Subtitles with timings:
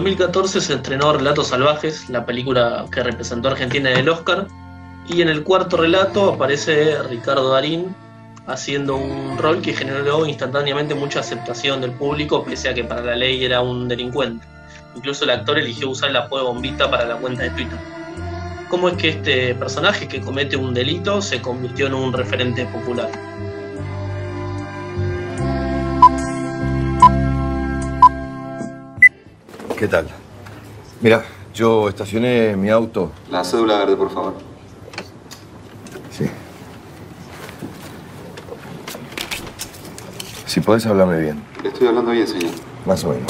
[0.00, 4.46] En 2014 se estrenó Relatos Salvajes, la película que representó a Argentina en el Oscar,
[5.06, 7.94] y en el cuarto relato aparece Ricardo Darín
[8.46, 13.14] haciendo un rol que generó instantáneamente mucha aceptación del público, pese a que para la
[13.14, 14.46] ley era un delincuente.
[14.96, 17.78] Incluso el actor eligió usar la apodo bombita para la cuenta de Twitter.
[18.70, 23.10] ¿Cómo es que este personaje que comete un delito se convirtió en un referente popular?
[29.80, 30.06] ¿Qué tal?
[31.00, 33.12] Mira, yo estacioné mi auto.
[33.30, 34.34] La cédula verde, por favor.
[36.10, 36.26] Sí.
[40.44, 41.42] Si podés hablarme bien.
[41.62, 42.50] Le estoy hablando bien, señor.
[42.84, 43.26] Más o menos.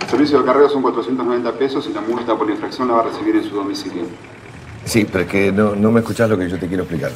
[0.00, 3.00] El servicio de carrera son 490 pesos y la multa por la infracción la va
[3.02, 4.06] a recibir en su domicilio.
[4.84, 7.12] Sí, pero es que no, no me escuchás lo que yo te quiero explicar.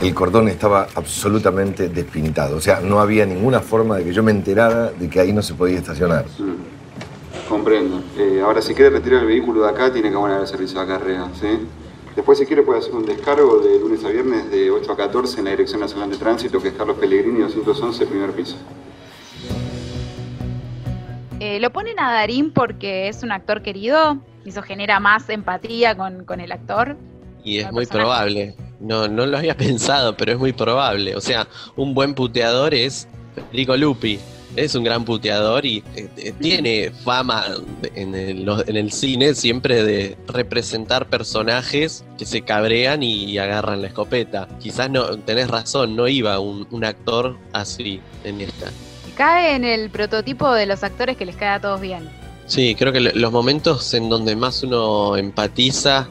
[0.00, 2.56] El cordón estaba absolutamente despintado.
[2.56, 5.42] O sea, no había ninguna forma de que yo me enterara de que ahí no
[5.42, 6.24] se podía estacionar.
[6.38, 8.02] Mm, Comprendo.
[8.16, 10.86] Eh, ahora, si quiere retirar el vehículo de acá, tiene que abonar el servicio de
[10.86, 11.48] carrera, ¿sí?
[12.16, 15.38] Después, si quiere, puede hacer un descargo de lunes a viernes de 8 a 14
[15.40, 18.56] en la Dirección Nacional de Tránsito, que es Carlos Pellegrini, 211, primer piso.
[21.40, 25.96] Eh, lo ponen a Darín porque es un actor querido y eso genera más empatía
[25.96, 26.96] con, con el actor.
[27.42, 27.98] Y es muy personaje.
[27.98, 28.56] probable.
[28.80, 31.14] No, no lo había pensado, pero es muy probable.
[31.16, 34.18] O sea, un buen puteador es Federico Lupi.
[34.56, 37.44] Es un gran puteador y eh, eh, tiene fama
[37.94, 43.86] en el, en el cine siempre de representar personajes que se cabrean y, agarran la
[43.86, 44.48] escopeta.
[44.58, 48.72] Quizás no, tenés razón, no iba un, un actor así en esta.
[49.16, 52.08] Cae en el prototipo de los actores que les cae a todos bien.
[52.46, 56.08] Sí, creo que lo- los momentos en donde más uno empatiza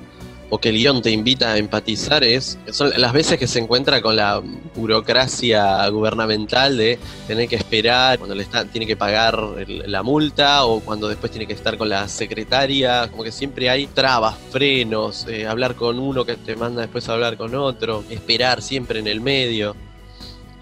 [0.50, 4.02] o que el guion te invita a empatizar es son las veces que se encuentra
[4.02, 4.42] con la
[4.76, 10.66] burocracia gubernamental de tener que esperar cuando le está, tiene que pagar el- la multa
[10.66, 15.26] o cuando después tiene que estar con la secretaria, como que siempre hay trabas, frenos,
[15.28, 19.08] eh, hablar con uno que te manda después a hablar con otro, esperar siempre en
[19.08, 19.76] el medio.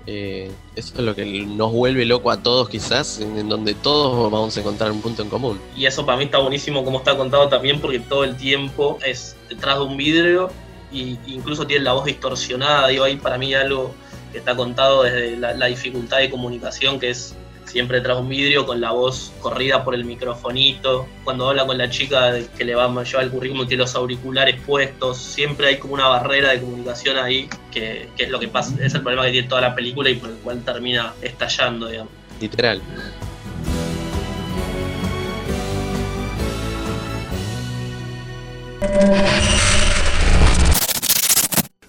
[0.09, 4.55] Eh, eso es lo que nos vuelve loco a todos quizás, en, donde todos vamos
[4.55, 5.59] a encontrar un punto en común.
[5.75, 9.35] Y eso para mí está buenísimo como está contado también porque todo el tiempo es
[9.49, 10.49] detrás de un vidrio
[10.93, 12.87] y incluso tiene la voz distorsionada.
[12.87, 13.93] Digo, ahí para mí algo
[14.31, 17.35] que está contado desde la dificultad de comunicación que es
[17.67, 21.07] siempre de un vidrio con la voz corrida por el microfonito.
[21.23, 24.59] Cuando habla con la chica que le va a llevar el currículum tiene los auriculares
[24.65, 25.17] puestos.
[25.17, 28.93] Siempre hay como una barrera de comunicación ahí que, que es lo que pasa, es
[28.93, 32.11] el problema que tiene toda la película y por el cual termina estallando, digamos.
[32.39, 32.81] Literal.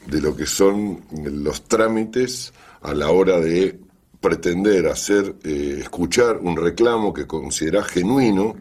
[0.06, 3.78] de lo que son los trámites a la hora de
[4.20, 8.56] pretender hacer, eh, escuchar un reclamo que considerás genuino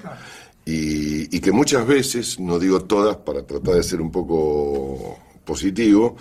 [0.65, 6.17] y, que muchas veces, no digo todas para tratar de ser un poco positivo,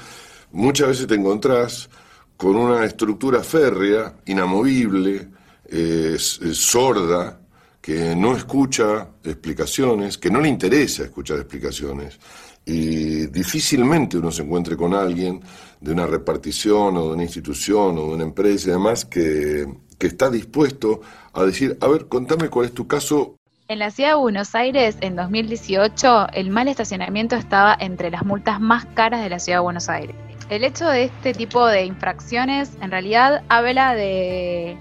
[0.53, 1.91] muchas veces te encontrás
[2.37, 5.29] con una estructura férrea, inamovible,
[5.69, 7.41] eh, eh, sorda,
[7.87, 12.19] que no escucha explicaciones, que no le interesa escuchar explicaciones,
[12.65, 15.41] y difícilmente uno se encuentre con alguien
[15.81, 20.09] de una repartición o de una institución o de una empresa y demás que, que
[20.09, 21.01] está dispuesto
[21.33, 23.37] a decir, a ver, contame cuál es tu caso,
[23.69, 28.61] En la ciudad de Buenos Aires, en 2018, el mal estacionamiento estaba entre las multas
[28.61, 30.17] más caras de la ciudad de Buenos Aires.
[30.51, 34.77] El hecho de este tipo de infracciones en realidad habla de,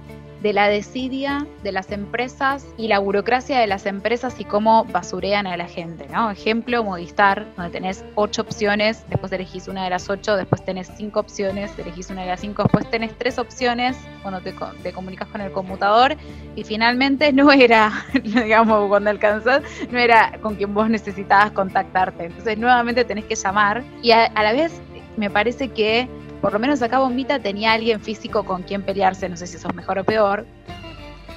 [0.45, 5.47] de la desidia de las empresas y la burocracia de las empresas y cómo basurean
[5.47, 6.29] a la gente, ¿no?
[6.29, 11.21] Ejemplo, Movistar, donde tenés ocho opciones, después elegís una de las ocho, después tenés cinco
[11.21, 15.41] opciones, elegís una de las cinco, después tenés tres opciones cuando te, te comunicas con
[15.41, 16.15] el computador
[16.55, 22.25] y finalmente no era, digamos, cuando alcanzás, no era con quien vos necesitabas contactarte.
[22.25, 24.79] Entonces nuevamente tenés que llamar y a la vez
[25.17, 26.07] me parece que
[26.41, 29.67] por lo menos acá Bombita tenía alguien físico con quien pelearse, no sé si eso
[29.67, 30.45] es mejor o peor,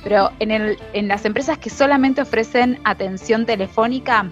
[0.02, 4.28] pero en, el, en las empresas que solamente ofrecen atención telefónica,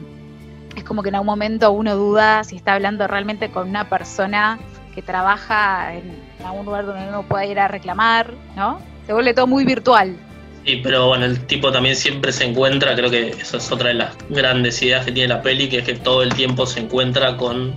[0.76, 4.58] es como que en algún momento uno duda si está hablando realmente con una persona
[4.94, 6.12] que trabaja en
[6.44, 8.80] algún lugar donde uno pueda ir a reclamar, ¿no?
[9.06, 10.16] Se vuelve todo muy virtual.
[10.64, 13.94] Sí, pero bueno, el tipo también siempre se encuentra, creo que eso es otra de
[13.94, 17.36] las grandes ideas que tiene la peli, que es que todo el tiempo se encuentra
[17.36, 17.74] con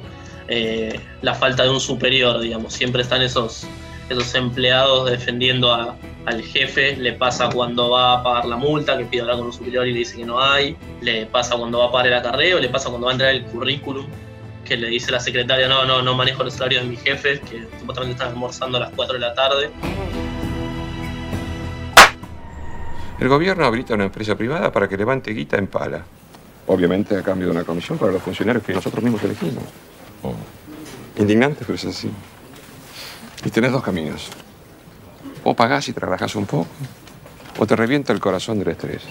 [0.50, 2.74] eh, la falta de un superior, digamos.
[2.74, 3.68] Siempre están esos,
[4.10, 9.06] esos empleados defendiendo a- al jefe, le pasa cuando va a pagar la multa, que
[9.06, 11.86] pide hablar con un superior y le dice que no hay, le pasa cuando va
[11.86, 14.06] a pagar el acarreo, le pasa cuando va a entrar el currículum,
[14.66, 17.66] que le dice la secretaria, no, no, no manejo los horarios de mi jefe, que
[17.80, 19.72] supuestamente están almorzando a las 4 de la tarde.
[23.19, 26.04] El gobierno habilita una empresa privada para que levante guita en pala.
[26.68, 29.63] Obviamente a cambio de una comisión para los funcionarios que nosotros mismos elegimos.
[31.18, 32.12] Indignante, pero es así.
[33.44, 34.30] Y tenés dos caminos.
[35.44, 36.68] O pagás y trabajas un poco,
[37.57, 39.04] o te revienta el corazón del estrés.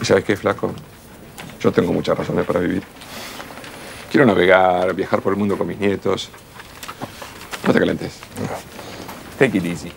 [0.00, 0.72] ¿Y sabes qué, flaco?
[1.60, 2.82] Yo tengo muchas razones para vivir.
[4.10, 6.30] Quiero navegar, viajar por el mundo con mis nietos.
[7.66, 8.20] No te calentes.
[9.38, 9.92] Take it easy.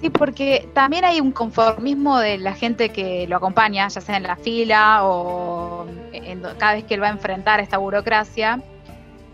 [0.00, 4.22] Sí, porque también hay un conformismo de la gente que lo acompaña, ya sea en
[4.22, 8.60] la fila o en- cada vez que él va a enfrentar esta burocracia,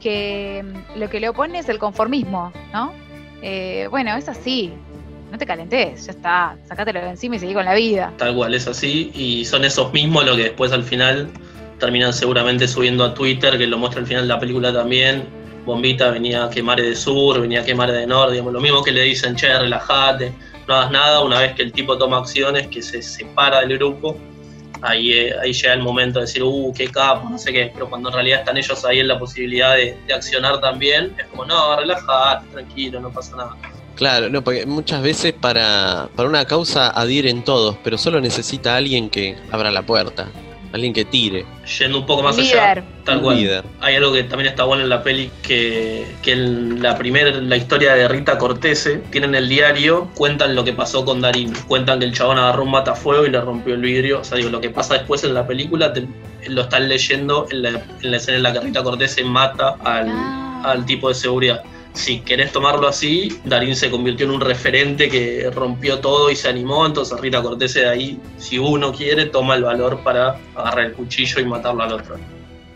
[0.00, 2.92] que mm, lo que le opone es el conformismo, ¿no?
[3.42, 4.72] Eh, bueno, es así,
[5.30, 8.12] no te calentes, ya está, sacátelo de encima y seguí con la vida.
[8.16, 9.10] Tal cual, es así.
[9.14, 11.28] Y son esos mismos los que después al final
[11.78, 15.24] terminan seguramente subiendo a Twitter, que lo muestra al final de la película también.
[15.64, 18.92] Bombita venía a quemar de sur, venía a quemar de norte, digamos, lo mismo que
[18.92, 20.32] le dicen, che, relájate,
[20.68, 24.16] no hagas nada, una vez que el tipo toma acciones, que se separa del grupo,
[24.82, 27.88] ahí, eh, ahí llega el momento de decir, uh, qué capo, no sé qué, pero
[27.88, 31.44] cuando en realidad están ellos ahí en la posibilidad de, de accionar también, es como,
[31.44, 33.56] no, relájate, tranquilo, no pasa nada.
[33.94, 39.08] Claro, no, porque muchas veces para, para una causa adhieren todos, pero solo necesita alguien
[39.08, 40.28] que abra la puerta,
[40.74, 41.46] alguien que tire.
[41.78, 42.58] Yendo un poco más Líder.
[42.58, 43.36] allá, tal cual.
[43.36, 43.64] líder.
[43.80, 47.56] Hay algo que también está bueno en la peli, que, que en la primera, la
[47.56, 52.06] historia de Rita Cortese, tienen el diario, cuentan lo que pasó con Darín, cuentan que
[52.06, 54.70] el chabón agarró un matafuego y le rompió el vidrio, o sea, digo, lo que
[54.70, 56.08] pasa después en la película te-
[56.48, 60.08] lo están leyendo en la, en la escena en la que Rita Cortese mata al,
[60.10, 60.62] Ah.
[60.72, 61.62] al tipo de seguridad.
[61.94, 66.48] Si querés tomarlo así, Darín se convirtió en un referente que rompió todo y se
[66.48, 70.92] animó, entonces Rita Cortese de ahí, si uno quiere, toma el valor para agarrar el
[70.92, 72.16] cuchillo y matarlo al otro.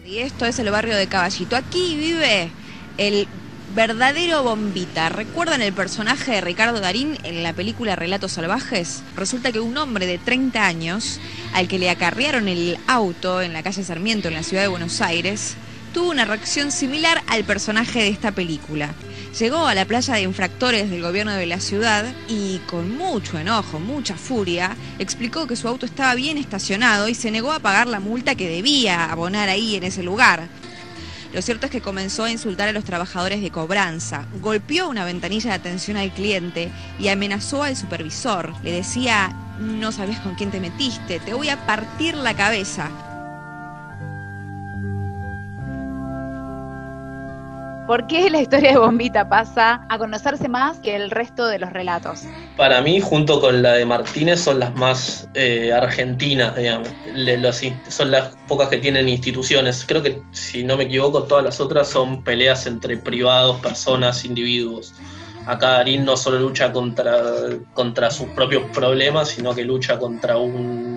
[0.07, 1.57] Y esto es el barrio de Caballito.
[1.57, 2.51] Aquí vive
[2.97, 3.27] el
[3.75, 5.09] verdadero bombita.
[5.09, 9.03] ¿Recuerdan el personaje de Ricardo Darín en la película Relatos Salvajes?
[9.17, 11.21] Resulta que un hombre de 30 años,
[11.53, 15.01] al que le acarrearon el auto en la calle Sarmiento, en la ciudad de Buenos
[15.01, 15.57] Aires,
[15.93, 18.95] tuvo una reacción similar al personaje de esta película.
[19.37, 23.79] Llegó a la playa de infractores del gobierno de la ciudad y con mucho enojo,
[23.79, 28.01] mucha furia, explicó que su auto estaba bien estacionado y se negó a pagar la
[28.01, 30.49] multa que debía abonar ahí en ese lugar.
[31.33, 35.51] Lo cierto es que comenzó a insultar a los trabajadores de cobranza, golpeó una ventanilla
[35.51, 38.55] de atención al cliente y amenazó al supervisor.
[38.63, 43.08] Le decía, no sabes con quién te metiste, te voy a partir la cabeza.
[47.89, 51.73] ¿Por qué la historia de Bombita pasa a conocerse más que el resto de los
[51.73, 52.25] relatos?
[52.55, 56.91] Para mí, junto con la de Martínez, son las más eh, argentinas, digamos.
[57.63, 59.87] In- son las pocas que tienen instituciones.
[59.89, 64.93] Creo que, si no me equivoco, todas las otras son peleas entre privados, personas, individuos.
[65.47, 67.23] Acá Darín no solo lucha contra,
[67.73, 70.37] contra sus propios problemas, sino que lucha contra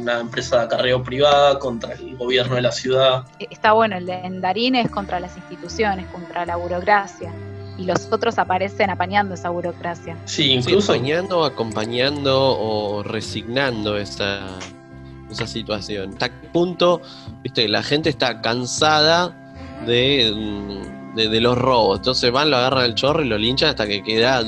[0.02, 3.24] una empresa de acarreo privada, contra el gobierno de la ciudad.
[3.40, 7.32] Está bueno, el de en Darín es contra las instituciones, contra la burocracia.
[7.78, 10.16] Y los otros aparecen apañando esa burocracia.
[10.26, 14.40] Sí, Sí, incluso acompañando, acompañando o resignando esa,
[15.32, 16.12] esa situación.
[16.12, 17.02] ¿Hasta qué punto,
[17.42, 19.34] viste, la gente está cansada
[19.88, 20.32] de,
[21.16, 22.00] de, de los robos?
[22.00, 24.44] Entonces van, lo agarran al chorro y lo linchan hasta que queda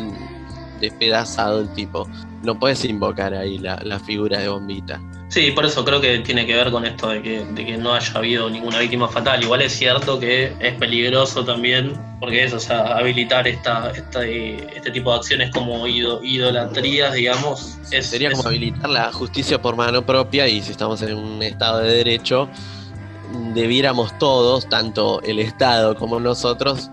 [0.79, 2.07] despedazado el tipo.
[2.43, 5.01] No puedes invocar ahí la, la figura de bombita.
[5.33, 7.95] Sí, por eso creo que tiene que ver con esto de que, de que no
[7.95, 9.41] haya habido ninguna víctima fatal.
[9.41, 14.67] Igual es cierto que es peligroso también, porque eso, o sea, habilitar esta, esta, eh,
[14.75, 19.59] este tipo de acciones como ido- idolatrías, digamos, es, Sería es- como habilitar la justicia
[19.59, 22.47] por mano propia y si estamos en un estado de derecho,
[23.55, 26.91] debiéramos todos, tanto el Estado como nosotros,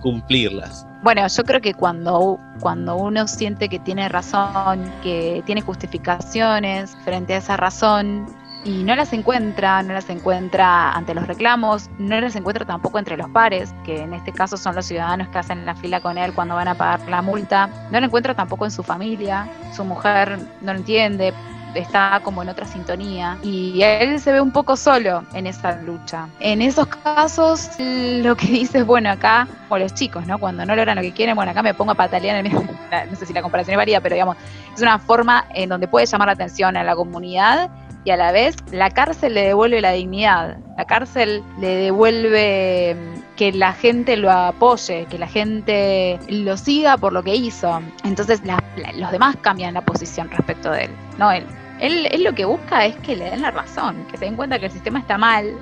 [0.00, 0.84] cumplirlas.
[1.00, 7.34] Bueno, yo creo que cuando, cuando uno siente que tiene razón, que tiene justificaciones frente
[7.34, 8.26] a esa razón
[8.64, 13.16] y no las encuentra, no las encuentra ante los reclamos, no las encuentra tampoco entre
[13.16, 16.34] los pares, que en este caso son los ciudadanos que hacen la fila con él
[16.34, 20.36] cuando van a pagar la multa, no la encuentra tampoco en su familia, su mujer
[20.60, 21.32] no lo entiende,
[21.74, 26.28] está como en otra sintonía y él se ve un poco solo en esa lucha.
[26.40, 30.38] En esos casos lo que dice es, bueno, acá, o los chicos, ¿no?
[30.38, 32.68] Cuando no logran lo que quieren, bueno, acá me pongo a patalear en el mismo,
[33.10, 34.36] no sé si la comparación es válida, pero digamos,
[34.74, 37.70] es una forma en donde puede llamar la atención a la comunidad
[38.04, 42.96] y a la vez la cárcel le devuelve la dignidad, la cárcel le devuelve
[43.38, 47.80] que la gente lo apoye, que la gente lo siga por lo que hizo.
[48.04, 48.62] Entonces la-
[48.96, 51.46] los demás cambian la posición respecto de él, no él.
[51.80, 54.58] Él, él lo que busca es que le den la razón, que se den cuenta
[54.58, 55.54] que el sistema está mal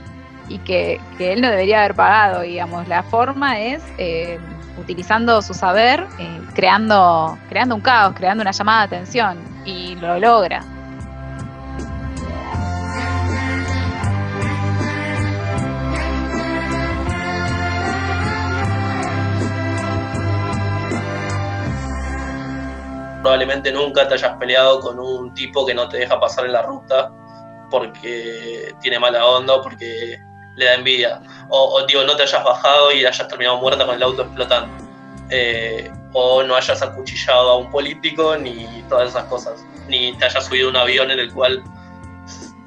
[0.49, 2.89] y que, que él no debería haber pagado, digamos.
[2.89, 4.39] La forma es eh,
[4.81, 10.19] utilizando su saber, eh, creando, creando un caos, creando una llamada de atención y lo
[10.19, 10.63] logra.
[23.37, 26.63] Probablemente nunca te hayas peleado con un tipo que no te deja pasar en la
[26.63, 27.13] ruta
[27.71, 30.19] porque tiene mala onda o porque
[30.55, 31.21] le da envidia.
[31.51, 34.75] O, digo, no te hayas bajado y hayas terminado muerta con el auto explotando.
[35.29, 39.63] Eh, o no hayas acuchillado a un político ni todas esas cosas.
[39.87, 41.63] Ni te hayas subido a un avión en el cual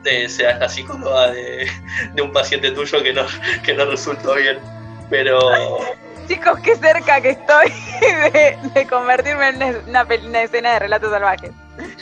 [0.04, 1.68] seas la psicóloga de,
[2.14, 3.26] de, un paciente tuyo que no,
[3.64, 4.60] que no resultó bien.
[5.10, 5.40] Pero
[6.30, 7.74] chicos, qué cerca que estoy
[8.74, 11.52] de, convertirme en una, escena de relatos salvajes.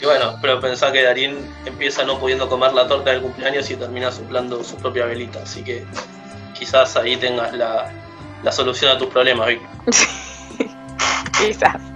[0.00, 3.76] Y bueno, pero pensá que Darín empieza no pudiendo comer la torta del cumpleaños y
[3.76, 5.42] termina soplando su propia velita.
[5.42, 5.84] Así que
[6.52, 7.90] quizás ahí tengas la,
[8.42, 9.60] la solución a tus problemas, Vic.
[11.38, 11.87] quizás.